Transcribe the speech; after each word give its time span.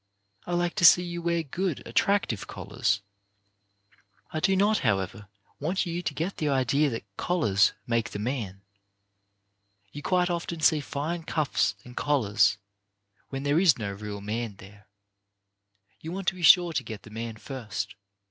I 0.47 0.55
like 0.55 0.73
to 0.77 0.83
see 0.83 1.03
you 1.03 1.21
wear 1.21 1.43
good, 1.43 1.85
attractive 1.87 2.47
collars. 2.47 3.01
I 4.33 4.39
do 4.39 4.55
not, 4.55 4.79
however, 4.79 5.27
want 5.59 5.85
you 5.85 6.01
to 6.01 6.13
get 6.15 6.37
the 6.37 6.49
idea 6.49 6.89
that 6.89 7.17
collars 7.17 7.73
make 7.85 8.09
the 8.09 8.17
man. 8.17 8.63
You 9.91 10.01
quite 10.01 10.31
often 10.31 10.59
see 10.59 10.79
fine 10.79 11.21
cuffs 11.21 11.75
and 11.85 11.95
collars, 11.95 12.57
when 13.29 13.43
there 13.43 13.59
is 13.59 13.77
no 13.77 13.91
real 13.93 14.21
man 14.21 14.55
there. 14.55 14.87
You 15.99 16.11
want 16.13 16.27
to 16.29 16.33
be 16.35 16.41
sure 16.41 16.73
to 16.73 16.83
get 16.83 17.03
the 17.03 17.11
man 17.11 17.35
first. 17.37 17.93